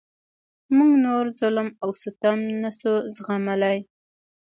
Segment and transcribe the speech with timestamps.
[0.75, 3.79] موږ نور ظلم او ستم نشو زغملای.